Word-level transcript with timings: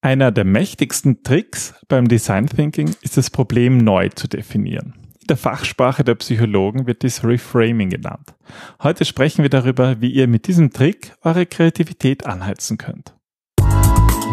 Einer 0.00 0.30
der 0.30 0.44
mächtigsten 0.44 1.24
Tricks 1.24 1.74
beim 1.88 2.06
Design 2.06 2.46
Thinking 2.46 2.94
ist 3.02 3.16
das 3.16 3.30
Problem 3.30 3.78
neu 3.78 4.08
zu 4.10 4.28
definieren. 4.28 4.94
In 5.20 5.26
der 5.26 5.36
Fachsprache 5.36 6.04
der 6.04 6.14
Psychologen 6.14 6.86
wird 6.86 7.02
dies 7.02 7.24
Reframing 7.24 7.90
genannt. 7.90 8.34
Heute 8.80 9.04
sprechen 9.04 9.42
wir 9.42 9.50
darüber, 9.50 10.00
wie 10.00 10.10
ihr 10.12 10.28
mit 10.28 10.46
diesem 10.46 10.70
Trick 10.70 11.14
eure 11.22 11.46
Kreativität 11.46 12.26
anheizen 12.26 12.78
könnt. 12.78 13.17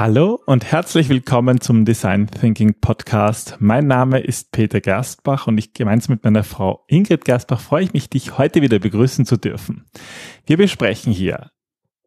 Hallo 0.00 0.40
und 0.46 0.64
herzlich 0.64 1.10
willkommen 1.10 1.60
zum 1.60 1.84
Design 1.84 2.26
Thinking 2.26 2.72
Podcast. 2.80 3.58
Mein 3.60 3.86
Name 3.86 4.20
ist 4.20 4.50
Peter 4.50 4.80
Gerstbach 4.80 5.46
und 5.46 5.58
ich 5.58 5.74
gemeinsam 5.74 6.14
mit 6.14 6.24
meiner 6.24 6.42
Frau 6.42 6.86
Ingrid 6.88 7.26
Gerstbach 7.26 7.60
freue 7.60 7.84
ich 7.84 7.92
mich, 7.92 8.08
dich 8.08 8.38
heute 8.38 8.62
wieder 8.62 8.78
begrüßen 8.78 9.26
zu 9.26 9.36
dürfen. 9.36 9.84
Wir 10.46 10.56
besprechen 10.56 11.12
hier 11.12 11.50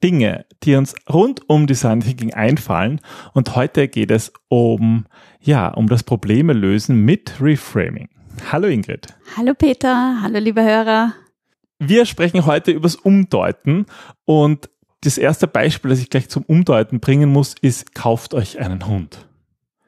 Dinge, 0.04 0.48
die 0.64 0.74
uns 0.74 0.96
rund 1.08 1.48
um 1.48 1.68
Design 1.68 2.00
Thinking 2.00 2.34
einfallen. 2.34 3.00
Und 3.36 3.56
heute 3.56 3.88
geht 3.88 4.10
es 4.10 4.34
um, 4.48 5.06
ja, 5.40 5.68
um 5.68 5.88
das 5.88 6.02
Probleme 6.02 6.54
lösen 6.54 7.06
mit 7.06 7.36
Reframing. 7.40 8.10
Hallo 8.52 8.70
Ingrid. 8.70 9.06
Hallo 9.38 9.54
Peter. 9.54 10.20
Hallo 10.20 10.40
liebe 10.40 10.64
Hörer. 10.64 11.14
Wir 11.78 12.08
sprechen 12.08 12.48
heute 12.48 12.72
übers 12.72 12.96
Umdeuten 12.96 13.86
und 14.26 14.72
das 15.04 15.18
erste 15.18 15.48
Beispiel, 15.48 15.90
das 15.90 16.00
ich 16.00 16.10
gleich 16.10 16.30
zum 16.30 16.44
Umdeuten 16.44 17.00
bringen 17.00 17.32
muss, 17.32 17.56
ist, 17.62 17.94
kauft 17.94 18.34
euch 18.34 18.60
einen 18.60 18.88
Hund. 18.88 19.26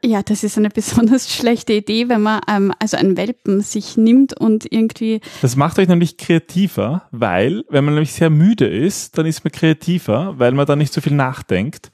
Ja, 0.04 0.22
das 0.22 0.44
ist 0.44 0.58
eine 0.58 0.70
besonders 0.74 1.34
schlechte 1.34 1.74
Idee, 1.74 2.10
wenn 2.10 2.22
man 2.22 2.42
ähm, 2.48 2.74
also 2.80 2.98
einen 2.98 3.18
Welpen 3.18 3.62
sich 3.62 3.98
nimmt 3.98 4.40
und 4.40 4.72
irgendwie. 4.72 5.22
Das 5.42 5.56
macht 5.56 5.80
euch 5.80 5.88
nämlich 5.88 6.18
kreativer, 6.18 7.08
weil, 7.12 7.64
wenn 7.70 7.86
man 7.86 7.96
nämlich 7.96 8.14
sehr 8.14 8.30
müde 8.30 8.68
ist, 8.68 9.18
dann 9.18 9.26
ist 9.26 9.44
man 9.44 9.52
kreativer, 9.52 10.36
weil 10.38 10.52
man 10.52 10.66
dann 10.66 10.80
nicht 10.80 10.94
so 10.94 11.02
viel 11.02 11.14
nachdenkt. 11.14 11.92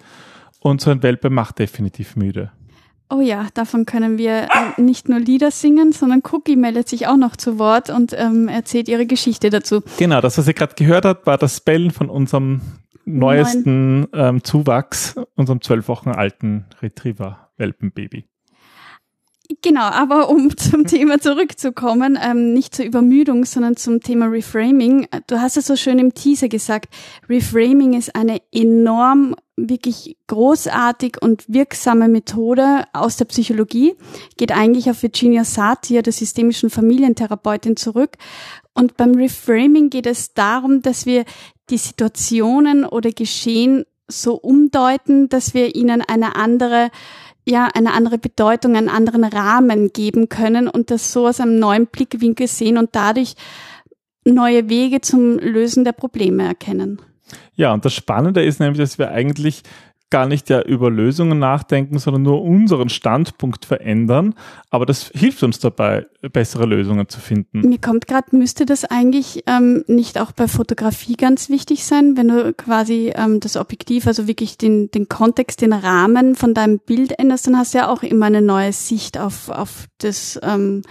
Und 0.59 0.79
so 0.79 0.91
ein 0.91 1.01
Welpe 1.01 1.31
macht 1.31 1.57
definitiv 1.57 2.15
müde. 2.15 2.51
Oh 3.09 3.19
ja, 3.19 3.47
davon 3.55 3.85
können 3.85 4.17
wir 4.17 4.43
äh, 4.43 4.81
nicht 4.81 5.09
nur 5.09 5.19
Lieder 5.19 5.51
singen, 5.51 5.91
sondern 5.91 6.21
Cookie 6.31 6.55
meldet 6.55 6.87
sich 6.87 7.07
auch 7.07 7.17
noch 7.17 7.35
zu 7.35 7.59
Wort 7.59 7.89
und 7.89 8.13
ähm, 8.17 8.47
erzählt 8.47 8.87
ihre 8.87 9.05
Geschichte 9.05 9.49
dazu. 9.49 9.81
Genau, 9.97 10.21
das, 10.21 10.37
was 10.37 10.47
ihr 10.47 10.53
gerade 10.53 10.75
gehört 10.75 11.03
habt, 11.03 11.25
war 11.25 11.37
das 11.37 11.59
Bellen 11.59 11.91
von 11.91 12.09
unserem 12.09 12.61
neuesten 13.17 14.07
ähm, 14.13 14.43
Zuwachs, 14.43 15.15
unserem 15.35 15.61
zwölf 15.61 15.87
Wochen 15.87 16.09
alten 16.09 16.65
Retriever. 16.81 17.49
Welpenbaby. 17.57 18.25
Genau, 19.61 19.81
aber 19.81 20.29
um 20.29 20.55
zum 20.57 20.85
Thema 20.85 21.19
zurückzukommen, 21.19 22.17
ähm, 22.21 22.53
nicht 22.53 22.75
zur 22.75 22.85
Übermüdung, 22.85 23.45
sondern 23.45 23.75
zum 23.75 23.99
Thema 23.99 24.27
Reframing. 24.27 25.07
Du 25.27 25.41
hast 25.41 25.57
es 25.57 25.67
so 25.67 25.75
schön 25.75 25.99
im 25.99 26.13
Teaser 26.13 26.47
gesagt. 26.47 26.93
Reframing 27.29 27.93
ist 27.93 28.15
eine 28.15 28.41
enorm, 28.51 29.35
wirklich 29.57 30.17
großartig 30.27 31.21
und 31.21 31.43
wirksame 31.47 32.07
Methode 32.07 32.85
aus 32.93 33.17
der 33.17 33.25
Psychologie. 33.25 33.95
Geht 34.37 34.51
eigentlich 34.51 34.89
auf 34.89 35.03
Virginia 35.03 35.43
Satir, 35.43 36.01
der 36.01 36.13
systemischen 36.13 36.69
Familientherapeutin, 36.69 37.75
zurück. 37.75 38.17
Und 38.73 38.95
beim 38.95 39.15
Reframing 39.15 39.89
geht 39.89 40.07
es 40.07 40.33
darum, 40.33 40.81
dass 40.81 41.05
wir 41.05 41.25
die 41.71 41.77
Situationen 41.77 42.85
oder 42.85 43.11
Geschehen 43.11 43.85
so 44.07 44.35
umdeuten, 44.35 45.29
dass 45.29 45.53
wir 45.53 45.75
ihnen 45.75 46.01
eine 46.01 46.35
andere 46.35 46.89
ja 47.47 47.67
eine 47.73 47.93
andere 47.93 48.19
Bedeutung, 48.19 48.75
einen 48.75 48.89
anderen 48.89 49.23
Rahmen 49.23 49.91
geben 49.91 50.29
können 50.29 50.67
und 50.67 50.91
das 50.91 51.11
so 51.11 51.27
aus 51.27 51.39
einem 51.39 51.57
neuen 51.57 51.87
Blickwinkel 51.87 52.47
sehen 52.47 52.77
und 52.77 52.91
dadurch 52.93 53.33
neue 54.25 54.69
Wege 54.69 55.01
zum 55.01 55.39
Lösen 55.39 55.83
der 55.83 55.93
Probleme 55.93 56.43
erkennen. 56.45 57.01
Ja, 57.55 57.73
und 57.73 57.83
das 57.85 57.93
Spannende 57.93 58.43
ist 58.43 58.59
nämlich, 58.59 58.77
dass 58.77 58.99
wir 58.99 59.09
eigentlich 59.09 59.63
gar 60.11 60.27
nicht 60.27 60.49
ja 60.49 60.61
über 60.61 60.91
Lösungen 60.91 61.39
nachdenken, 61.39 61.97
sondern 61.97 62.21
nur 62.21 62.43
unseren 62.43 62.89
Standpunkt 62.89 63.65
verändern. 63.65 64.35
Aber 64.69 64.85
das 64.85 65.11
hilft 65.15 65.41
uns 65.41 65.59
dabei, 65.59 66.05
bessere 66.31 66.65
Lösungen 66.65 67.09
zu 67.09 67.19
finden. 67.19 67.61
Mir 67.61 67.79
kommt 67.79 68.07
gerade, 68.07 68.35
müsste 68.35 68.65
das 68.65 68.85
eigentlich 68.85 69.43
ähm, 69.47 69.83
nicht 69.87 70.19
auch 70.19 70.31
bei 70.33 70.47
Fotografie 70.47 71.15
ganz 71.15 71.49
wichtig 71.49 71.85
sein, 71.85 72.15
wenn 72.17 72.27
du 72.27 72.53
quasi 72.53 73.11
ähm, 73.15 73.39
das 73.39 73.57
Objektiv, 73.57 74.05
also 74.05 74.27
wirklich 74.27 74.57
den, 74.57 74.91
den 74.91 75.09
Kontext, 75.09 75.61
den 75.61 75.73
Rahmen 75.73 76.35
von 76.35 76.53
deinem 76.53 76.79
Bild 76.79 77.17
änderst, 77.17 77.47
dann 77.47 77.57
hast 77.57 77.73
du 77.73 77.79
ja 77.79 77.89
auch 77.89 78.03
immer 78.03 78.27
eine 78.27 78.41
neue 78.41 78.73
Sicht 78.73 79.17
auf, 79.17 79.49
auf 79.49 79.87
das 79.97 80.39
ähm, 80.43 80.83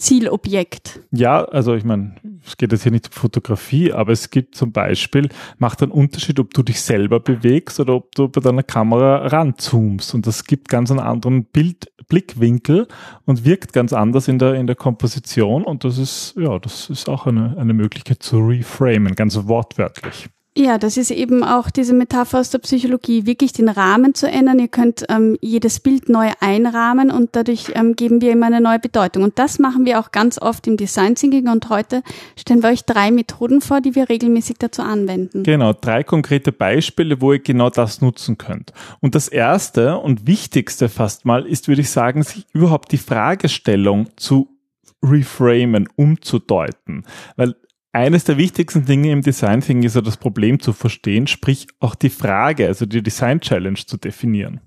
Zielobjekt. 0.00 1.00
Ja, 1.10 1.44
also 1.44 1.74
ich 1.74 1.84
meine, 1.84 2.16
es 2.44 2.56
geht 2.56 2.72
jetzt 2.72 2.82
hier 2.82 2.92
nicht 2.92 3.08
um 3.08 3.12
Fotografie, 3.12 3.92
aber 3.92 4.12
es 4.12 4.30
gibt 4.30 4.54
zum 4.54 4.72
Beispiel, 4.72 5.28
macht 5.58 5.82
einen 5.82 5.92
Unterschied, 5.92 6.40
ob 6.40 6.54
du 6.54 6.62
dich 6.62 6.80
selber 6.80 7.20
bewegst 7.20 7.78
oder 7.80 7.94
ob 7.94 8.14
du 8.14 8.28
bei 8.28 8.40
deiner 8.40 8.62
Kamera 8.62 9.26
ranzoomst. 9.26 10.14
Und 10.14 10.26
das 10.26 10.44
gibt 10.44 10.68
ganz 10.68 10.90
einen 10.90 11.00
anderen 11.00 11.44
Bild, 11.44 11.92
Blickwinkel 12.08 12.88
und 13.24 13.44
wirkt 13.44 13.72
ganz 13.72 13.92
anders 13.92 14.28
in 14.28 14.38
der, 14.38 14.54
in 14.54 14.66
der 14.66 14.76
Komposition. 14.76 15.64
Und 15.64 15.84
das 15.84 15.98
ist, 15.98 16.34
ja, 16.36 16.58
das 16.58 16.90
ist 16.90 17.08
auch 17.08 17.26
eine, 17.26 17.56
eine 17.56 17.72
Möglichkeit 17.72 18.22
zu 18.22 18.38
reframen, 18.38 19.14
ganz 19.14 19.38
wortwörtlich. 19.46 20.28
Ja, 20.60 20.76
das 20.76 20.98
ist 20.98 21.10
eben 21.10 21.42
auch 21.42 21.70
diese 21.70 21.94
Metapher 21.94 22.38
aus 22.38 22.50
der 22.50 22.58
Psychologie, 22.58 23.24
wirklich 23.24 23.54
den 23.54 23.70
Rahmen 23.70 24.14
zu 24.14 24.30
ändern. 24.30 24.58
Ihr 24.58 24.68
könnt 24.68 25.06
ähm, 25.08 25.38
jedes 25.40 25.80
Bild 25.80 26.10
neu 26.10 26.28
einrahmen 26.38 27.10
und 27.10 27.30
dadurch 27.32 27.72
ähm, 27.74 27.96
geben 27.96 28.20
wir 28.20 28.32
ihm 28.32 28.42
eine 28.42 28.60
neue 28.60 28.78
Bedeutung. 28.78 29.22
Und 29.22 29.38
das 29.38 29.58
machen 29.58 29.86
wir 29.86 29.98
auch 29.98 30.12
ganz 30.12 30.38
oft 30.38 30.66
im 30.66 30.76
Design 30.76 31.14
Thinking 31.14 31.48
und 31.48 31.70
heute 31.70 32.02
stellen 32.36 32.62
wir 32.62 32.68
euch 32.68 32.84
drei 32.84 33.10
Methoden 33.10 33.62
vor, 33.62 33.80
die 33.80 33.94
wir 33.94 34.10
regelmäßig 34.10 34.58
dazu 34.58 34.82
anwenden. 34.82 35.44
Genau, 35.44 35.72
drei 35.72 36.02
konkrete 36.02 36.52
Beispiele, 36.52 37.22
wo 37.22 37.32
ihr 37.32 37.38
genau 37.38 37.70
das 37.70 38.02
nutzen 38.02 38.36
könnt. 38.36 38.74
Und 39.00 39.14
das 39.14 39.28
erste 39.28 39.96
und 39.96 40.26
wichtigste 40.26 40.90
fast 40.90 41.24
mal 41.24 41.46
ist, 41.46 41.68
würde 41.68 41.80
ich 41.80 41.88
sagen, 41.88 42.22
sich 42.22 42.44
überhaupt 42.52 42.92
die 42.92 42.98
Fragestellung 42.98 44.10
zu 44.16 44.50
reframen, 45.02 45.88
umzudeuten. 45.96 47.06
Weil 47.36 47.54
eines 47.92 48.24
der 48.24 48.36
wichtigsten 48.36 48.84
Dinge 48.84 49.10
im 49.10 49.22
Design 49.22 49.60
Thinking 49.60 49.84
ist 49.84 49.96
ja 49.96 50.00
das 50.00 50.16
Problem 50.16 50.60
zu 50.60 50.72
verstehen, 50.72 51.26
sprich 51.26 51.66
auch 51.80 51.94
die 51.94 52.10
Frage, 52.10 52.66
also 52.66 52.86
die 52.86 53.02
Design 53.02 53.40
Challenge 53.40 53.78
zu 53.86 53.96
definieren. 53.96 54.60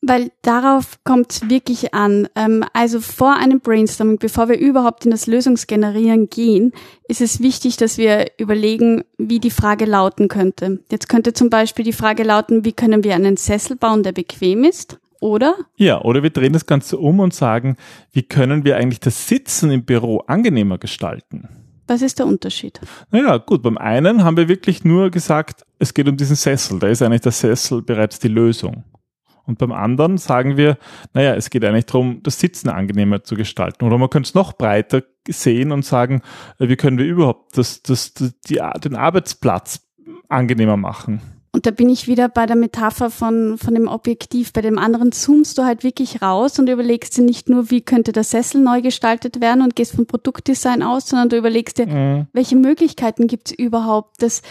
Weil 0.00 0.30
darauf 0.42 1.02
kommt 1.02 1.32
es 1.32 1.48
wirklich 1.50 1.92
an. 1.92 2.28
Ähm, 2.36 2.64
also 2.72 3.00
vor 3.00 3.34
einem 3.34 3.58
Brainstorming, 3.58 4.18
bevor 4.18 4.48
wir 4.48 4.56
überhaupt 4.56 5.04
in 5.04 5.10
das 5.10 5.26
Lösungsgenerieren 5.26 6.30
gehen, 6.30 6.72
ist 7.08 7.20
es 7.20 7.42
wichtig, 7.42 7.78
dass 7.78 7.98
wir 7.98 8.26
überlegen, 8.38 9.02
wie 9.16 9.40
die 9.40 9.50
Frage 9.50 9.86
lauten 9.86 10.28
könnte. 10.28 10.78
Jetzt 10.90 11.08
könnte 11.08 11.32
zum 11.32 11.50
Beispiel 11.50 11.84
die 11.84 11.92
Frage 11.92 12.22
lauten, 12.22 12.64
wie 12.64 12.72
können 12.72 13.02
wir 13.02 13.16
einen 13.16 13.36
Sessel 13.36 13.74
bauen, 13.74 14.04
der 14.04 14.12
bequem 14.12 14.62
ist? 14.62 14.98
Oder? 15.20 15.56
Ja, 15.76 16.00
oder 16.02 16.22
wir 16.22 16.30
drehen 16.30 16.52
das 16.52 16.66
Ganze 16.66 16.96
um 16.96 17.18
und 17.18 17.34
sagen, 17.34 17.76
wie 18.12 18.22
können 18.22 18.64
wir 18.64 18.76
eigentlich 18.76 19.00
das 19.00 19.26
Sitzen 19.26 19.72
im 19.72 19.84
Büro 19.84 20.18
angenehmer 20.28 20.78
gestalten? 20.78 21.48
Was 21.88 22.02
ist 22.02 22.18
der 22.18 22.26
Unterschied? 22.26 22.80
Naja, 23.10 23.38
gut, 23.38 23.62
beim 23.62 23.78
einen 23.78 24.22
haben 24.22 24.36
wir 24.36 24.46
wirklich 24.46 24.84
nur 24.84 25.10
gesagt, 25.10 25.64
es 25.78 25.94
geht 25.94 26.06
um 26.06 26.16
diesen 26.16 26.36
Sessel. 26.36 26.78
Da 26.78 26.86
ist 26.86 27.02
eigentlich 27.02 27.22
der 27.22 27.32
Sessel 27.32 27.82
bereits 27.82 28.18
die 28.18 28.28
Lösung. 28.28 28.84
Und 29.46 29.56
beim 29.58 29.72
anderen 29.72 30.18
sagen 30.18 30.58
wir, 30.58 30.76
naja, 31.14 31.34
es 31.34 31.48
geht 31.48 31.64
eigentlich 31.64 31.86
darum, 31.86 32.22
das 32.22 32.38
Sitzen 32.38 32.68
angenehmer 32.68 33.24
zu 33.24 33.34
gestalten. 33.34 33.86
Oder 33.86 33.96
man 33.96 34.10
könnte 34.10 34.28
es 34.28 34.34
noch 34.34 34.52
breiter 34.52 35.02
sehen 35.26 35.72
und 35.72 35.86
sagen, 35.86 36.20
wie 36.58 36.76
können 36.76 36.98
wir 36.98 37.06
überhaupt 37.06 37.56
das, 37.56 37.82
das, 37.82 38.12
die, 38.12 38.60
den 38.84 38.94
Arbeitsplatz 38.94 39.80
angenehmer 40.28 40.76
machen. 40.76 41.37
Und 41.50 41.66
da 41.66 41.70
bin 41.70 41.88
ich 41.88 42.06
wieder 42.06 42.28
bei 42.28 42.46
der 42.46 42.56
Metapher 42.56 43.10
von, 43.10 43.56
von 43.58 43.74
dem 43.74 43.88
Objektiv. 43.88 44.52
Bei 44.52 44.60
dem 44.60 44.78
anderen 44.78 45.12
zoomst 45.12 45.56
du 45.56 45.64
halt 45.64 45.82
wirklich 45.82 46.20
raus 46.20 46.58
und 46.58 46.68
überlegst 46.68 47.16
dir 47.16 47.22
nicht 47.22 47.48
nur, 47.48 47.70
wie 47.70 47.80
könnte 47.80 48.12
der 48.12 48.24
Sessel 48.24 48.60
neu 48.60 48.82
gestaltet 48.82 49.40
werden 49.40 49.62
und 49.62 49.74
gehst 49.74 49.94
vom 49.94 50.06
Produktdesign 50.06 50.82
aus, 50.82 51.08
sondern 51.08 51.30
du 51.30 51.36
überlegst 51.36 51.78
dir, 51.78 51.86
mhm. 51.86 52.26
welche 52.32 52.56
Möglichkeiten 52.56 53.26
gibt 53.26 53.50
es 53.50 53.58
überhaupt, 53.58 54.22
dass 54.22 54.42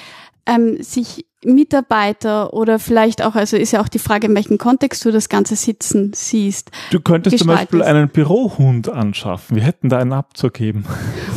ähm, 0.48 0.82
sich 0.82 1.26
Mitarbeiter 1.46 2.54
oder 2.54 2.80
vielleicht 2.80 3.24
auch, 3.24 3.36
also 3.36 3.58
ist 3.58 3.72
ja 3.72 3.82
auch 3.82 3.88
die 3.88 4.00
Frage, 4.00 4.28
in 4.28 4.36
welchem 4.36 4.58
Kontext 4.58 5.06
du 5.06 5.12
das 5.12 5.30
ganze 5.30 5.56
Sitzen 5.56 6.12
siehst. 6.16 6.72
Du 6.90 7.00
könntest 7.00 7.38
zum 7.38 7.48
Beispiel 7.48 7.84
einen 7.84 8.10
Bürohund 8.10 8.90
anschaffen. 8.90 9.56
Wir 9.56 9.64
hätten 9.64 9.90
da 9.90 10.00
einen 10.00 10.14
abzugeben. 10.14 10.86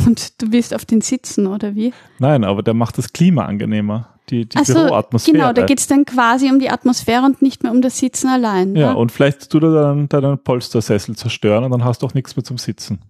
Und 0.07 0.41
du 0.41 0.51
willst 0.51 0.73
auf 0.73 0.85
den 0.85 1.01
sitzen, 1.01 1.45
oder 1.45 1.75
wie? 1.75 1.93
Nein, 2.17 2.43
aber 2.43 2.63
der 2.63 2.73
macht 2.73 2.97
das 2.97 3.13
Klima 3.13 3.45
angenehmer 3.45 4.07
die, 4.31 4.47
die 4.47 4.63
so, 4.63 4.73
Büroatmosphäre. 4.73 5.37
Genau, 5.37 5.53
da 5.53 5.65
geht's 5.65 5.87
dann 5.87 6.05
quasi 6.05 6.49
um 6.49 6.59
die 6.59 6.69
Atmosphäre 6.69 7.23
und 7.23 7.41
nicht 7.41 7.63
mehr 7.63 7.71
um 7.71 7.81
das 7.81 7.99
Sitzen 7.99 8.27
allein. 8.27 8.75
Ja, 8.75 8.93
ne? 8.93 8.97
und 8.97 9.11
vielleicht 9.11 9.49
tut 9.49 9.63
er 9.63 9.71
dann 9.71 10.09
deinen 10.09 10.41
Polstersessel 10.41 11.15
zerstören 11.15 11.63
und 11.63 11.71
dann 11.71 11.83
hast 11.83 12.01
du 12.01 12.07
auch 12.07 12.13
nichts 12.13 12.35
mehr 12.35 12.43
zum 12.43 12.57
Sitzen. 12.57 13.01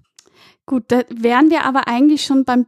Gut, 0.65 0.85
da 0.87 1.01
wären 1.09 1.49
wir 1.49 1.65
aber 1.65 1.87
eigentlich 1.87 2.23
schon 2.23 2.43
beim 2.43 2.65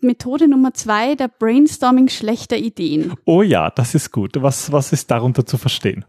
Methode 0.00 0.48
Nummer 0.48 0.74
zwei, 0.74 1.14
der 1.14 1.28
Brainstorming 1.28 2.08
schlechter 2.08 2.56
Ideen. 2.56 3.14
Oh 3.24 3.42
ja, 3.42 3.70
das 3.70 3.94
ist 3.94 4.12
gut. 4.12 4.32
Was, 4.36 4.70
was 4.72 4.92
ist 4.92 5.10
darunter 5.10 5.46
zu 5.46 5.56
verstehen? 5.56 6.04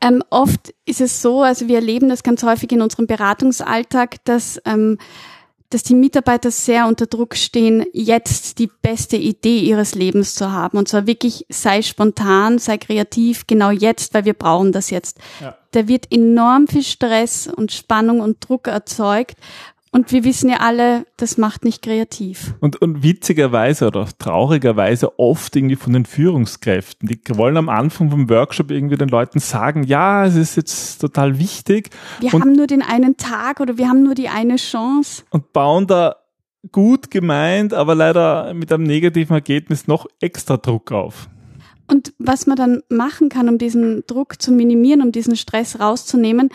Ähm, 0.00 0.22
oft 0.30 0.72
ist 0.86 1.00
es 1.00 1.20
so, 1.20 1.42
also 1.42 1.68
wir 1.68 1.76
erleben 1.76 2.08
das 2.08 2.22
ganz 2.22 2.42
häufig 2.42 2.72
in 2.72 2.80
unserem 2.80 3.06
Beratungsalltag, 3.06 4.24
dass 4.24 4.60
ähm, 4.64 4.96
dass 5.70 5.84
die 5.84 5.94
Mitarbeiter 5.94 6.50
sehr 6.50 6.86
unter 6.86 7.06
Druck 7.06 7.36
stehen, 7.36 7.86
jetzt 7.92 8.58
die 8.58 8.66
beste 8.82 9.16
Idee 9.16 9.60
ihres 9.60 9.94
Lebens 9.94 10.34
zu 10.34 10.50
haben. 10.50 10.76
Und 10.76 10.88
zwar 10.88 11.06
wirklich 11.06 11.46
sei 11.48 11.80
spontan, 11.82 12.58
sei 12.58 12.76
kreativ, 12.76 13.46
genau 13.46 13.70
jetzt, 13.70 14.12
weil 14.12 14.24
wir 14.24 14.34
brauchen 14.34 14.72
das 14.72 14.90
jetzt. 14.90 15.18
Ja. 15.40 15.56
Da 15.70 15.86
wird 15.86 16.10
enorm 16.12 16.66
viel 16.66 16.82
Stress 16.82 17.46
und 17.46 17.70
Spannung 17.70 18.20
und 18.20 18.46
Druck 18.46 18.66
erzeugt. 18.66 19.36
Und 19.92 20.12
wir 20.12 20.22
wissen 20.22 20.48
ja 20.48 20.58
alle, 20.58 21.04
das 21.16 21.36
macht 21.36 21.64
nicht 21.64 21.82
kreativ. 21.82 22.54
Und, 22.60 22.80
und 22.80 23.02
witzigerweise 23.02 23.88
oder 23.88 24.06
traurigerweise 24.18 25.18
oft 25.18 25.56
irgendwie 25.56 25.74
von 25.74 25.92
den 25.92 26.04
Führungskräften. 26.04 27.08
Die 27.08 27.20
wollen 27.36 27.56
am 27.56 27.68
Anfang 27.68 28.08
vom 28.08 28.30
Workshop 28.30 28.70
irgendwie 28.70 28.96
den 28.96 29.08
Leuten 29.08 29.40
sagen, 29.40 29.82
ja, 29.82 30.24
es 30.24 30.36
ist 30.36 30.56
jetzt 30.56 30.98
total 31.00 31.40
wichtig. 31.40 31.90
Wir 32.20 32.32
und, 32.34 32.42
haben 32.42 32.52
nur 32.52 32.68
den 32.68 32.82
einen 32.82 33.16
Tag 33.16 33.58
oder 33.58 33.78
wir 33.78 33.88
haben 33.88 34.04
nur 34.04 34.14
die 34.14 34.28
eine 34.28 34.56
Chance. 34.56 35.24
Und 35.30 35.52
bauen 35.52 35.88
da 35.88 36.16
gut 36.70 37.10
gemeint, 37.10 37.74
aber 37.74 37.96
leider 37.96 38.54
mit 38.54 38.72
einem 38.72 38.84
negativen 38.84 39.34
Ergebnis 39.34 39.88
noch 39.88 40.06
extra 40.20 40.56
Druck 40.56 40.92
auf. 40.92 41.28
Und 41.88 42.12
was 42.18 42.46
man 42.46 42.56
dann 42.56 42.82
machen 42.88 43.28
kann, 43.28 43.48
um 43.48 43.58
diesen 43.58 44.04
Druck 44.06 44.40
zu 44.40 44.52
minimieren, 44.52 45.02
um 45.02 45.10
diesen 45.10 45.34
Stress 45.34 45.80
rauszunehmen, 45.80 46.50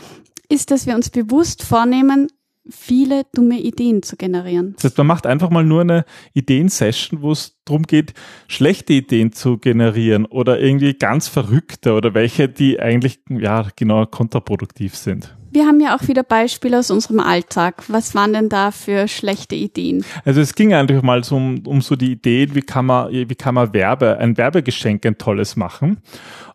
ist, 0.47 0.71
dass 0.71 0.85
wir 0.85 0.95
uns 0.95 1.09
bewusst 1.09 1.63
vornehmen, 1.63 2.29
viele 2.69 3.23
dumme 3.33 3.59
Ideen 3.59 4.03
zu 4.03 4.15
generieren. 4.15 4.73
Das 4.75 4.85
heißt, 4.85 4.97
man 4.97 5.07
macht 5.07 5.27
einfach 5.27 5.49
mal 5.49 5.63
nur 5.63 5.81
eine 5.81 6.05
Ideensession, 6.33 7.21
wo 7.21 7.31
es 7.31 7.57
darum 7.65 7.83
geht, 7.83 8.13
schlechte 8.47 8.93
Ideen 8.93 9.31
zu 9.31 9.57
generieren 9.57 10.25
oder 10.25 10.59
irgendwie 10.59 10.93
ganz 10.93 11.27
verrückte 11.27 11.93
oder 11.93 12.13
welche, 12.13 12.49
die 12.49 12.79
eigentlich 12.79 13.19
ja 13.29 13.67
genau 13.75 14.05
kontraproduktiv 14.05 14.95
sind. 14.95 15.35
Wir 15.51 15.65
haben 15.65 15.79
ja 15.79 15.95
auch 15.95 16.07
wieder 16.09 16.23
Beispiele 16.23 16.77
aus 16.77 16.91
unserem 16.91 17.21
Alltag. 17.21 17.83
Was 17.87 18.13
waren 18.13 18.33
denn 18.33 18.49
da 18.49 18.71
für 18.71 19.07
schlechte 19.07 19.55
Ideen? 19.55 20.03
Also 20.25 20.41
es 20.41 20.53
ging 20.53 20.73
eigentlich 20.73 21.01
mal 21.01 21.23
so 21.23 21.37
um, 21.37 21.65
um 21.65 21.81
so 21.81 21.95
die 21.95 22.11
Ideen, 22.11 22.55
wie 22.55 22.61
kann 22.61 22.87
man, 22.87 23.09
wie 23.11 23.35
kann 23.35 23.55
man 23.55 23.73
Werbe, 23.73 24.17
ein 24.17 24.37
Werbegeschenk 24.37 25.05
ein 25.05 25.17
tolles 25.17 25.55
machen. 25.55 25.99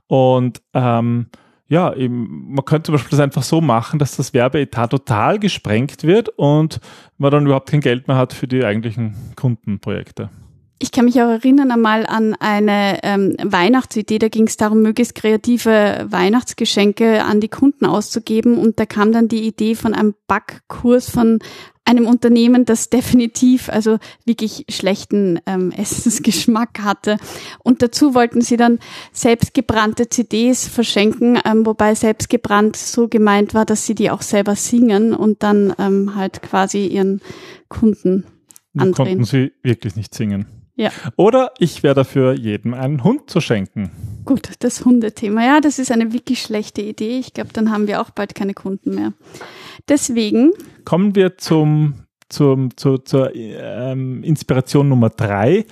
Und 0.06 0.60
ähm, 0.74 1.26
ja, 1.70 1.94
eben, 1.94 2.52
man 2.52 2.64
könnte 2.64 2.87
zum 2.87 2.94
Beispiel 2.94 3.11
das 3.11 3.20
einfach 3.20 3.44
so 3.44 3.61
machen, 3.61 4.00
dass 4.00 4.17
das 4.17 4.34
Werbeetat 4.34 4.90
total 4.90 5.38
gesprengt 5.38 6.02
wird 6.02 6.28
und 6.31 6.81
man 7.17 7.31
dann 7.31 7.46
überhaupt 7.46 7.70
kein 7.70 7.81
Geld 7.81 8.08
mehr 8.08 8.17
hat 8.17 8.32
für 8.32 8.49
die 8.49 8.64
eigentlichen 8.64 9.14
Kundenprojekte. 9.37 10.31
Ich 10.82 10.92
kann 10.92 11.04
mich 11.04 11.20
auch 11.20 11.28
erinnern 11.28 11.70
einmal 11.70 12.06
an 12.06 12.34
eine 12.40 13.00
ähm, 13.02 13.36
Weihnachtsidee, 13.42 14.18
da 14.18 14.28
ging 14.28 14.46
es 14.46 14.56
darum, 14.56 14.80
möglichst 14.80 15.14
kreative 15.14 16.06
Weihnachtsgeschenke 16.08 17.22
an 17.22 17.40
die 17.40 17.48
Kunden 17.48 17.84
auszugeben 17.84 18.56
und 18.56 18.80
da 18.80 18.86
kam 18.86 19.12
dann 19.12 19.28
die 19.28 19.46
Idee 19.46 19.74
von 19.74 19.92
einem 19.92 20.14
Backkurs 20.26 21.10
von 21.10 21.40
einem 21.84 22.06
Unternehmen, 22.06 22.64
das 22.64 22.88
definitiv 22.88 23.68
also 23.68 23.98
wirklich 24.24 24.64
schlechten 24.70 25.40
ähm, 25.44 25.70
Essensgeschmack 25.76 26.78
hatte. 26.80 27.18
Und 27.62 27.82
dazu 27.82 28.14
wollten 28.14 28.40
sie 28.40 28.56
dann 28.56 28.78
selbstgebrannte 29.12 30.08
CDs 30.08 30.66
verschenken, 30.66 31.38
ähm, 31.44 31.66
wobei 31.66 31.94
selbstgebrannt 31.94 32.76
so 32.76 33.06
gemeint 33.06 33.52
war, 33.52 33.66
dass 33.66 33.84
sie 33.84 33.94
die 33.94 34.10
auch 34.10 34.22
selber 34.22 34.56
singen 34.56 35.12
und 35.12 35.42
dann 35.42 35.74
ähm, 35.78 36.14
halt 36.14 36.40
quasi 36.40 36.86
ihren 36.86 37.20
Kunden 37.68 38.24
andrehen. 38.74 38.94
Konnten 38.94 39.24
sie 39.24 39.52
wirklich 39.62 39.94
nicht 39.94 40.14
singen. 40.14 40.59
Ja. 40.80 40.90
Oder 41.16 41.52
ich 41.58 41.82
wäre 41.82 41.94
dafür, 41.94 42.32
jedem 42.32 42.72
einen 42.72 43.04
Hund 43.04 43.28
zu 43.28 43.42
schenken. 43.42 43.90
Gut, 44.24 44.48
das 44.60 44.82
Hundethema. 44.82 45.44
Ja, 45.44 45.60
das 45.60 45.78
ist 45.78 45.92
eine 45.92 46.14
wirklich 46.14 46.40
schlechte 46.40 46.80
Idee. 46.80 47.18
Ich 47.18 47.34
glaube, 47.34 47.50
dann 47.52 47.70
haben 47.70 47.86
wir 47.86 48.00
auch 48.00 48.08
bald 48.08 48.34
keine 48.34 48.54
Kunden 48.54 48.94
mehr. 48.94 49.12
Deswegen. 49.90 50.52
Kommen 50.86 51.14
wir 51.14 51.36
zum, 51.36 52.06
zum, 52.30 52.74
zu, 52.78 52.96
zur 52.96 53.36
ähm, 53.36 54.22
Inspiration 54.22 54.88
Nummer 54.88 55.10
drei. 55.10 55.66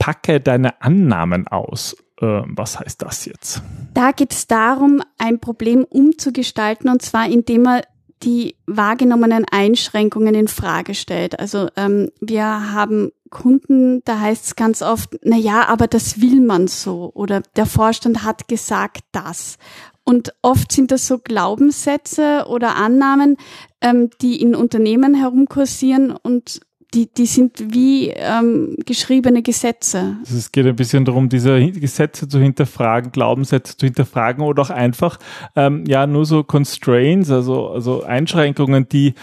Packe 0.00 0.40
deine 0.40 0.82
Annahmen 0.82 1.46
aus. 1.46 1.96
Äh, 2.20 2.42
was 2.46 2.80
heißt 2.80 3.02
das 3.02 3.26
jetzt? 3.26 3.62
Da 3.94 4.10
geht 4.10 4.32
es 4.32 4.48
darum, 4.48 5.00
ein 5.16 5.38
Problem 5.38 5.84
umzugestalten 5.84 6.90
und 6.90 7.02
zwar 7.02 7.28
indem 7.28 7.62
man 7.62 7.82
die 8.24 8.56
wahrgenommenen 8.66 9.46
Einschränkungen 9.48 10.34
in 10.34 10.48
Frage 10.48 10.94
stellt. 10.94 11.38
Also 11.38 11.68
ähm, 11.76 12.10
wir 12.20 12.72
haben 12.72 13.12
Kunden, 13.30 14.02
da 14.04 14.20
heißt 14.20 14.44
es 14.44 14.56
ganz 14.56 14.82
oft, 14.82 15.16
na 15.22 15.36
ja, 15.36 15.68
aber 15.68 15.86
das 15.86 16.20
will 16.20 16.40
man 16.40 16.66
so 16.66 17.10
oder 17.14 17.42
der 17.56 17.66
Vorstand 17.66 18.24
hat 18.24 18.48
gesagt 18.48 19.04
das. 19.12 19.56
Und 20.04 20.34
oft 20.42 20.72
sind 20.72 20.90
das 20.90 21.06
so 21.06 21.18
Glaubenssätze 21.18 22.46
oder 22.48 22.76
Annahmen, 22.76 23.36
ähm, 23.80 24.10
die 24.20 24.40
in 24.42 24.54
Unternehmen 24.54 25.14
herumkursieren 25.14 26.10
und 26.10 26.60
die, 26.94 27.08
die 27.12 27.26
sind 27.26 27.72
wie 27.72 28.08
ähm, 28.08 28.76
geschriebene 28.84 29.42
Gesetze. 29.42 30.16
Es 30.24 30.50
geht 30.50 30.66
ein 30.66 30.74
bisschen 30.74 31.04
darum, 31.04 31.28
diese 31.28 31.60
Gesetze 31.70 32.26
zu 32.26 32.40
hinterfragen, 32.40 33.12
Glaubenssätze 33.12 33.76
zu 33.76 33.86
hinterfragen 33.86 34.44
oder 34.44 34.62
auch 34.62 34.70
einfach 34.70 35.18
ähm, 35.54 35.84
ja 35.86 36.06
nur 36.06 36.26
so 36.26 36.42
Constraints, 36.42 37.30
also, 37.30 37.68
also 37.68 38.02
Einschränkungen, 38.02 38.88
die 38.88 39.14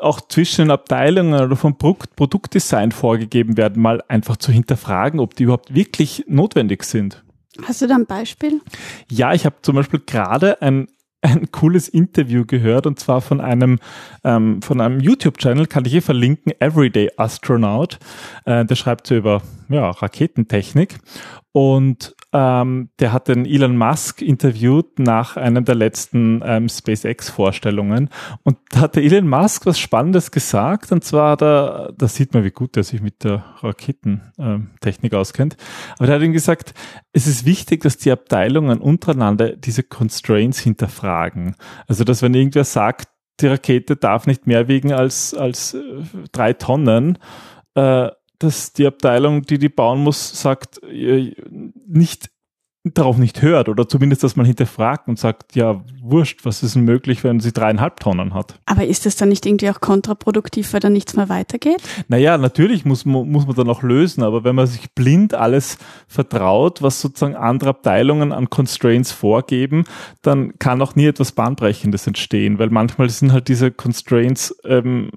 auch 0.00 0.20
zwischen 0.20 0.62
den 0.62 0.70
Abteilungen 0.70 1.40
oder 1.40 1.56
vom 1.56 1.76
Produktdesign 1.78 2.92
vorgegeben 2.92 3.56
werden, 3.56 3.82
mal 3.82 4.02
einfach 4.08 4.36
zu 4.36 4.52
hinterfragen, 4.52 5.20
ob 5.20 5.34
die 5.34 5.44
überhaupt 5.44 5.74
wirklich 5.74 6.24
notwendig 6.28 6.84
sind. 6.84 7.24
Hast 7.64 7.82
du 7.82 7.86
da 7.86 7.96
ein 7.96 8.06
Beispiel? 8.06 8.60
Ja, 9.10 9.32
ich 9.32 9.44
habe 9.44 9.56
zum 9.62 9.76
Beispiel 9.76 10.00
gerade 10.04 10.62
ein 10.62 10.88
ein 11.20 11.50
cooles 11.50 11.88
Interview 11.88 12.44
gehört 12.46 12.86
und 12.86 13.00
zwar 13.00 13.20
von 13.20 13.40
einem 13.40 13.78
ähm, 14.22 14.62
von 14.62 14.80
einem 14.80 15.00
YouTube-Channel, 15.00 15.66
kann 15.66 15.84
ich 15.84 15.92
hier 15.92 16.02
verlinken, 16.02 16.52
Everyday 16.60 17.10
Astronaut. 17.16 17.98
Äh, 18.44 18.64
der 18.64 18.76
schreibt 18.76 19.08
so 19.08 19.16
über 19.16 19.42
ja, 19.68 19.90
Raketentechnik 19.90 20.98
und 21.58 22.14
ähm, 22.32 22.90
der 23.00 23.12
hat 23.12 23.26
den 23.26 23.44
Elon 23.44 23.76
Musk 23.76 24.22
interviewt 24.22 25.00
nach 25.00 25.36
einem 25.36 25.64
der 25.64 25.74
letzten 25.74 26.40
ähm, 26.44 26.68
SpaceX-Vorstellungen. 26.68 28.10
Und 28.44 28.58
da 28.70 28.82
hat 28.82 28.94
der 28.94 29.02
Elon 29.02 29.26
Musk 29.26 29.66
was 29.66 29.80
Spannendes 29.80 30.30
gesagt. 30.30 30.92
Und 30.92 31.02
zwar, 31.02 31.36
da, 31.36 31.90
da 31.98 32.06
sieht 32.06 32.32
man, 32.32 32.44
wie 32.44 32.52
gut 32.52 32.76
er 32.76 32.84
sich 32.84 33.02
mit 33.02 33.24
der 33.24 33.44
Raketentechnik 33.60 35.12
ähm, 35.12 35.18
auskennt. 35.18 35.56
Aber 35.98 36.06
er 36.10 36.14
hat 36.14 36.22
ihm 36.22 36.32
gesagt, 36.32 36.74
es 37.12 37.26
ist 37.26 37.44
wichtig, 37.44 37.80
dass 37.82 37.96
die 37.96 38.12
Abteilungen 38.12 38.78
untereinander 38.78 39.56
diese 39.56 39.82
Constraints 39.82 40.60
hinterfragen. 40.60 41.56
Also, 41.88 42.04
dass 42.04 42.22
wenn 42.22 42.34
irgendwer 42.34 42.62
sagt, 42.62 43.08
die 43.40 43.48
Rakete 43.48 43.96
darf 43.96 44.28
nicht 44.28 44.46
mehr 44.46 44.68
wiegen 44.68 44.92
als, 44.92 45.34
als 45.34 45.74
äh, 45.74 45.80
drei 46.30 46.52
Tonnen, 46.52 47.18
äh, 47.74 48.10
dass 48.38 48.72
die 48.72 48.86
Abteilung, 48.86 49.42
die 49.42 49.58
die 49.58 49.68
bauen 49.68 50.02
muss, 50.02 50.40
sagt, 50.40 50.80
nicht 50.84 52.30
darauf 52.94 53.18
nicht 53.18 53.42
hört 53.42 53.68
oder 53.68 53.88
zumindest, 53.88 54.22
dass 54.22 54.36
man 54.36 54.46
hinterfragt 54.46 55.08
und 55.08 55.18
sagt, 55.18 55.54
ja, 55.56 55.82
wurscht, 56.00 56.44
was 56.44 56.62
ist 56.62 56.74
denn 56.74 56.84
möglich, 56.84 57.24
wenn 57.24 57.40
sie 57.40 57.52
dreieinhalb 57.52 58.00
Tonnen 58.00 58.34
hat? 58.34 58.58
Aber 58.66 58.86
ist 58.86 59.06
das 59.06 59.16
dann 59.16 59.28
nicht 59.28 59.44
irgendwie 59.46 59.70
auch 59.70 59.80
kontraproduktiv, 59.80 60.72
weil 60.72 60.80
dann 60.80 60.92
nichts 60.92 61.14
mehr 61.14 61.28
weitergeht? 61.28 61.82
Naja, 62.08 62.38
natürlich 62.38 62.84
muss 62.84 63.04
man, 63.04 63.28
muss 63.28 63.46
man 63.46 63.56
dann 63.56 63.68
auch 63.68 63.82
lösen, 63.82 64.22
aber 64.22 64.44
wenn 64.44 64.54
man 64.54 64.66
sich 64.66 64.92
blind 64.92 65.34
alles 65.34 65.78
vertraut, 66.06 66.82
was 66.82 67.00
sozusagen 67.00 67.36
andere 67.36 67.70
Abteilungen 67.70 68.32
an 68.32 68.48
Constraints 68.48 69.12
vorgeben, 69.12 69.84
dann 70.22 70.58
kann 70.58 70.80
auch 70.80 70.94
nie 70.94 71.06
etwas 71.06 71.32
Bahnbrechendes 71.32 72.06
entstehen, 72.06 72.58
weil 72.58 72.70
manchmal 72.70 73.10
sind 73.10 73.32
halt 73.32 73.48
diese 73.48 73.70
Constraints, 73.70 74.56
ähm, 74.64 75.10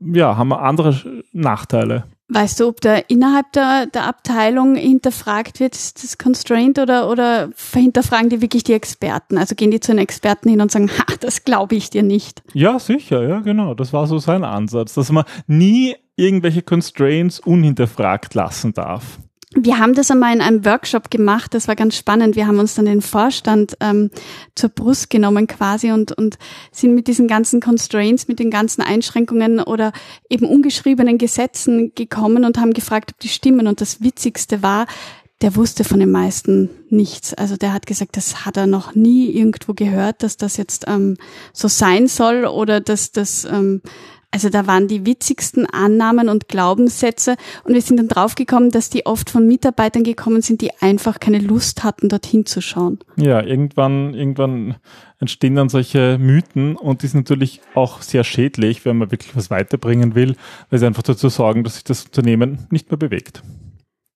ja, 0.00 0.36
haben 0.36 0.52
andere 0.52 1.24
Nachteile. 1.32 2.04
Weißt 2.34 2.58
du, 2.58 2.66
ob 2.66 2.80
da 2.80 2.96
innerhalb 2.96 3.52
der, 3.52 3.86
der 3.86 4.08
Abteilung 4.08 4.74
hinterfragt 4.74 5.60
wird, 5.60 5.76
ist 5.76 6.02
das 6.02 6.18
Constraint 6.18 6.80
oder, 6.80 7.08
oder 7.08 7.50
hinterfragen 7.72 8.28
die 8.28 8.42
wirklich 8.42 8.64
die 8.64 8.72
Experten? 8.72 9.38
Also 9.38 9.54
gehen 9.54 9.70
die 9.70 9.78
zu 9.78 9.92
den 9.92 10.00
Experten 10.00 10.48
hin 10.48 10.60
und 10.60 10.72
sagen, 10.72 10.90
ha, 10.98 11.04
das 11.20 11.44
glaube 11.44 11.76
ich 11.76 11.90
dir 11.90 12.02
nicht. 12.02 12.42
Ja, 12.52 12.80
sicher, 12.80 13.22
ja, 13.28 13.38
genau. 13.38 13.74
Das 13.74 13.92
war 13.92 14.08
so 14.08 14.18
sein 14.18 14.42
Ansatz, 14.42 14.94
dass 14.94 15.12
man 15.12 15.24
nie 15.46 15.94
irgendwelche 16.16 16.62
Constraints 16.62 17.38
unhinterfragt 17.38 18.34
lassen 18.34 18.72
darf 18.72 19.20
wir 19.56 19.78
haben 19.78 19.94
das 19.94 20.10
einmal 20.10 20.34
in 20.34 20.40
einem 20.40 20.64
Workshop 20.64 21.10
gemacht, 21.10 21.54
das 21.54 21.68
war 21.68 21.76
ganz 21.76 21.96
spannend. 21.96 22.36
Wir 22.36 22.46
haben 22.46 22.58
uns 22.58 22.74
dann 22.74 22.86
den 22.86 23.02
Vorstand 23.02 23.76
ähm, 23.80 24.10
zur 24.54 24.70
Brust 24.70 25.10
genommen 25.10 25.46
quasi 25.46 25.92
und, 25.92 26.12
und 26.12 26.38
sind 26.72 26.94
mit 26.94 27.06
diesen 27.06 27.28
ganzen 27.28 27.60
Constraints, 27.60 28.28
mit 28.28 28.38
den 28.38 28.50
ganzen 28.50 28.82
Einschränkungen 28.82 29.60
oder 29.60 29.92
eben 30.28 30.46
ungeschriebenen 30.46 31.18
Gesetzen 31.18 31.92
gekommen 31.94 32.44
und 32.44 32.58
haben 32.58 32.72
gefragt, 32.72 33.12
ob 33.12 33.20
die 33.20 33.28
stimmen. 33.28 33.66
Und 33.66 33.80
das 33.80 34.02
Witzigste 34.02 34.62
war, 34.62 34.86
der 35.40 35.56
wusste 35.56 35.84
von 35.84 36.00
den 36.00 36.10
meisten 36.10 36.70
nichts. 36.88 37.34
Also 37.34 37.56
der 37.56 37.72
hat 37.72 37.86
gesagt, 37.86 38.16
das 38.16 38.46
hat 38.46 38.56
er 38.56 38.66
noch 38.66 38.94
nie 38.94 39.30
irgendwo 39.30 39.74
gehört, 39.74 40.22
dass 40.22 40.36
das 40.36 40.56
jetzt 40.56 40.86
ähm, 40.88 41.16
so 41.52 41.68
sein 41.68 42.06
soll 42.06 42.46
oder 42.46 42.80
dass 42.80 43.12
das 43.12 43.44
ähm, 43.44 43.82
Also 44.34 44.48
da 44.48 44.66
waren 44.66 44.88
die 44.88 45.06
witzigsten 45.06 45.64
Annahmen 45.64 46.28
und 46.28 46.48
Glaubenssätze 46.48 47.36
und 47.62 47.72
wir 47.72 47.80
sind 47.80 47.98
dann 47.98 48.08
draufgekommen, 48.08 48.72
dass 48.72 48.90
die 48.90 49.06
oft 49.06 49.30
von 49.30 49.46
Mitarbeitern 49.46 50.02
gekommen 50.02 50.42
sind, 50.42 50.60
die 50.60 50.72
einfach 50.80 51.20
keine 51.20 51.38
Lust 51.38 51.84
hatten, 51.84 52.08
dorthin 52.08 52.44
zu 52.44 52.60
schauen. 52.60 52.98
Ja, 53.14 53.40
irgendwann, 53.40 54.12
irgendwann 54.12 54.74
entstehen 55.20 55.54
dann 55.54 55.68
solche 55.68 56.18
Mythen 56.18 56.74
und 56.74 57.04
die 57.04 57.06
sind 57.06 57.20
natürlich 57.20 57.60
auch 57.76 58.02
sehr 58.02 58.24
schädlich, 58.24 58.84
wenn 58.84 58.98
man 58.98 59.12
wirklich 59.12 59.36
was 59.36 59.50
weiterbringen 59.50 60.16
will, 60.16 60.34
weil 60.68 60.80
sie 60.80 60.86
einfach 60.86 61.04
dazu 61.04 61.28
sorgen, 61.28 61.62
dass 61.62 61.74
sich 61.74 61.84
das 61.84 62.04
Unternehmen 62.04 62.66
nicht 62.70 62.90
mehr 62.90 62.98
bewegt. 62.98 63.40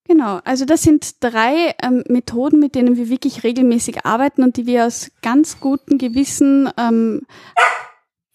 Genau, 0.09 0.41
also 0.43 0.65
das 0.65 0.83
sind 0.83 1.23
drei 1.23 1.77
ähm, 1.81 2.03
Methoden, 2.09 2.59
mit 2.59 2.75
denen 2.75 2.97
wir 2.97 3.09
wirklich 3.09 3.45
regelmäßig 3.45 4.05
arbeiten 4.05 4.43
und 4.43 4.57
die 4.57 4.67
wir 4.67 4.85
aus 4.85 5.13
ganz 5.23 5.61
gutem 5.61 5.97
Gewissen 5.97 6.69
ähm, 6.77 7.23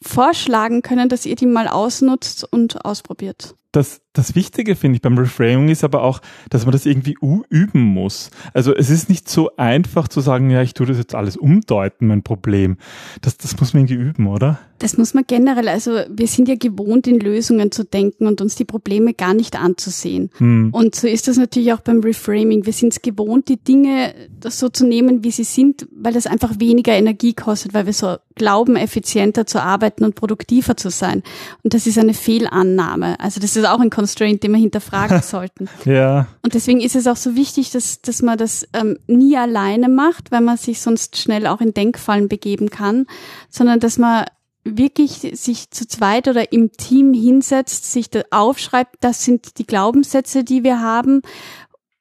vorschlagen 0.03 0.81
können, 0.81 1.09
dass 1.09 1.25
ihr 1.25 1.35
die 1.35 1.45
mal 1.45 1.67
ausnutzt 1.67 2.47
und 2.49 2.85
ausprobiert. 2.85 3.55
Das, 3.71 4.01
das 4.13 4.35
Wichtige 4.35 4.75
finde 4.75 4.97
ich 4.97 5.01
beim 5.01 5.17
Reframing 5.17 5.69
ist 5.69 5.83
aber 5.83 6.03
auch, 6.03 6.21
dass 6.49 6.65
man 6.65 6.71
das 6.71 6.85
irgendwie 6.85 7.17
üben 7.19 7.81
muss. 7.81 8.29
Also 8.53 8.73
es 8.75 8.91
ist 8.91 9.09
nicht 9.09 9.27
so 9.27 9.55
einfach 9.57 10.07
zu 10.07 10.21
sagen, 10.21 10.51
ja, 10.51 10.61
ich 10.61 10.75
tue 10.75 10.85
das 10.85 10.97
jetzt 10.97 11.15
alles 11.15 11.35
umdeuten, 11.35 12.07
mein 12.07 12.21
Problem. 12.21 12.77
Das, 13.21 13.37
das 13.37 13.59
muss 13.59 13.73
man 13.73 13.81
irgendwie 13.81 13.95
üben, 13.95 14.27
oder? 14.27 14.59
Das 14.77 14.97
muss 14.97 15.13
man 15.13 15.23
generell, 15.25 15.67
also 15.67 15.99
wir 16.09 16.27
sind 16.27 16.47
ja 16.47 16.55
gewohnt, 16.55 17.07
in 17.07 17.19
Lösungen 17.19 17.71
zu 17.71 17.85
denken 17.85 18.27
und 18.27 18.41
uns 18.41 18.55
die 18.55 18.65
Probleme 18.65 19.13
gar 19.13 19.33
nicht 19.33 19.59
anzusehen. 19.59 20.29
Hm. 20.37 20.69
Und 20.73 20.93
so 20.93 21.07
ist 21.07 21.27
das 21.27 21.37
natürlich 21.37 21.73
auch 21.73 21.81
beim 21.81 22.01
Reframing. 22.01 22.65
Wir 22.65 22.73
sind 22.73 22.93
es 22.93 23.01
gewohnt, 23.01 23.47
die 23.49 23.57
Dinge 23.57 24.13
so 24.47 24.69
zu 24.69 24.85
nehmen, 24.85 25.23
wie 25.23 25.31
sie 25.31 25.43
sind, 25.43 25.87
weil 25.95 26.13
das 26.13 26.27
einfach 26.27 26.59
weniger 26.59 26.93
Energie 26.93 27.33
kostet, 27.33 27.73
weil 27.73 27.85
wir 27.85 27.93
so 27.93 28.17
glauben, 28.35 28.75
effizienter 28.75 29.45
zu 29.45 29.61
arbeiten 29.61 30.03
und 30.03 30.15
produktiver 30.15 30.75
zu 30.75 30.89
sein. 30.89 31.23
Und 31.63 31.73
das 31.73 31.87
ist 31.87 31.97
eine 31.97 32.13
Fehlannahme. 32.13 33.19
Also 33.19 33.39
das 33.39 33.55
ist 33.55 33.65
auch 33.65 33.79
ein 33.79 33.89
Constraint, 34.03 34.43
den 34.43 34.51
wir 34.51 34.59
hinterfragen 34.59 35.21
sollten. 35.23 35.69
ja. 35.85 36.27
Und 36.43 36.53
deswegen 36.53 36.81
ist 36.81 36.95
es 36.95 37.07
auch 37.07 37.15
so 37.15 37.35
wichtig, 37.35 37.71
dass, 37.71 38.01
dass 38.01 38.21
man 38.21 38.37
das 38.37 38.67
ähm, 38.73 38.97
nie 39.07 39.37
alleine 39.37 39.87
macht, 39.87 40.31
weil 40.31 40.41
man 40.41 40.57
sich 40.57 40.81
sonst 40.81 41.17
schnell 41.17 41.47
auch 41.47 41.61
in 41.61 41.73
Denkfallen 41.73 42.27
begeben 42.27 42.69
kann, 42.69 43.05
sondern 43.49 43.79
dass 43.79 43.97
man 43.97 44.25
wirklich 44.65 45.11
sich 45.33 45.71
zu 45.71 45.87
zweit 45.87 46.27
oder 46.27 46.51
im 46.51 46.71
Team 46.71 47.13
hinsetzt, 47.13 47.91
sich 47.91 48.09
da 48.09 48.21
aufschreibt, 48.31 48.95
das 49.01 49.23
sind 49.23 49.57
die 49.57 49.65
Glaubenssätze, 49.65 50.43
die 50.43 50.63
wir 50.63 50.81
haben, 50.81 51.21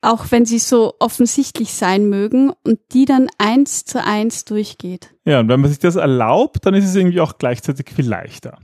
auch 0.01 0.27
wenn 0.31 0.45
sie 0.45 0.59
so 0.59 0.95
offensichtlich 0.99 1.73
sein 1.73 2.09
mögen 2.09 2.53
und 2.65 2.81
die 2.93 3.05
dann 3.05 3.29
eins 3.39 3.85
zu 3.85 4.05
eins 4.05 4.45
durchgeht. 4.45 5.11
Ja, 5.25 5.41
und 5.41 5.49
wenn 5.49 5.61
man 5.61 5.71
sich 5.71 5.79
das 5.79 5.97
erlaubt, 5.97 6.67
dann 6.67 6.75
ist 6.75 6.85
es 6.85 6.97
irgendwie 6.97 7.21
auch 7.21 7.39
gleichzeitig 7.39 7.91
viel 7.95 8.09
leichter. 8.09 8.59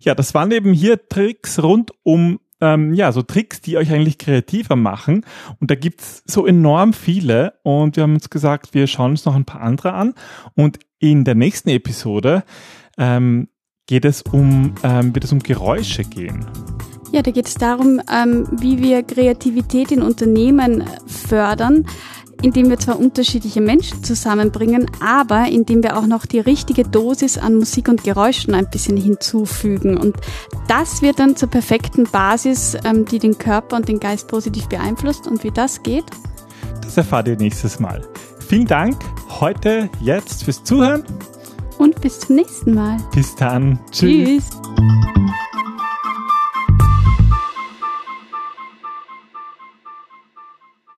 Ja, 0.00 0.14
das 0.14 0.34
waren 0.34 0.50
eben 0.50 0.72
hier 0.72 1.08
Tricks 1.08 1.62
rund 1.62 1.90
um 2.02 2.38
ähm, 2.60 2.94
ja, 2.94 3.12
so 3.12 3.22
Tricks, 3.22 3.60
die 3.60 3.76
euch 3.76 3.92
eigentlich 3.92 4.18
kreativer 4.18 4.76
machen. 4.76 5.24
Und 5.60 5.70
da 5.70 5.74
gibt's 5.74 6.22
so 6.26 6.46
enorm 6.46 6.92
viele. 6.92 7.54
Und 7.62 7.96
wir 7.96 8.02
haben 8.02 8.14
uns 8.14 8.30
gesagt, 8.30 8.74
wir 8.74 8.86
schauen 8.86 9.12
uns 9.12 9.24
noch 9.24 9.34
ein 9.34 9.44
paar 9.44 9.60
andere 9.60 9.92
an. 9.92 10.14
Und 10.54 10.78
in 10.98 11.24
der 11.24 11.34
nächsten 11.34 11.68
Episode 11.68 12.44
ähm, 12.98 13.48
geht 13.86 14.04
es 14.04 14.22
um, 14.22 14.74
ähm, 14.82 15.14
wird 15.14 15.24
es 15.24 15.32
um 15.32 15.40
Geräusche 15.40 16.04
gehen. 16.04 16.46
Ja, 17.12 17.22
da 17.22 17.30
geht 17.30 17.46
es 17.46 17.54
darum, 17.54 18.00
ähm, 18.12 18.46
wie 18.50 18.82
wir 18.82 19.02
Kreativität 19.02 19.92
in 19.92 20.02
Unternehmen 20.02 20.84
fördern, 21.06 21.86
indem 22.42 22.68
wir 22.68 22.78
zwar 22.78 22.98
unterschiedliche 22.98 23.60
Menschen 23.60 24.02
zusammenbringen, 24.02 24.90
aber 25.00 25.46
indem 25.48 25.82
wir 25.82 25.96
auch 25.96 26.06
noch 26.06 26.26
die 26.26 26.40
richtige 26.40 26.82
Dosis 26.82 27.38
an 27.38 27.54
Musik 27.54 27.88
und 27.88 28.04
Geräuschen 28.04 28.54
ein 28.54 28.68
bisschen 28.68 28.96
hinzufügen. 28.96 29.96
Und 29.96 30.16
das 30.68 31.02
wird 31.02 31.18
dann 31.18 31.36
zur 31.36 31.48
perfekten 31.48 32.04
Basis, 32.04 32.76
ähm, 32.84 33.04
die 33.04 33.18
den 33.18 33.38
Körper 33.38 33.76
und 33.76 33.88
den 33.88 34.00
Geist 34.00 34.28
positiv 34.28 34.68
beeinflusst. 34.68 35.26
Und 35.26 35.44
wie 35.44 35.50
das 35.50 35.82
geht? 35.82 36.04
Das 36.82 36.96
erfahrt 36.96 37.28
ihr 37.28 37.36
nächstes 37.36 37.80
Mal. 37.80 38.02
Vielen 38.46 38.66
Dank 38.66 38.96
heute, 39.40 39.90
jetzt 40.00 40.44
fürs 40.44 40.62
Zuhören 40.62 41.04
und 41.78 42.00
bis 42.00 42.20
zum 42.20 42.36
nächsten 42.36 42.74
Mal. 42.74 42.96
Bis 43.14 43.34
dann. 43.36 43.78
Tschüss. 43.90 44.50
Tschüss. 44.50 45.15